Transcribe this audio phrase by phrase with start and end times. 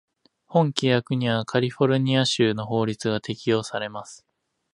[0.47, 4.25] 本規約にはカリフォルニア州の法律が適用されます。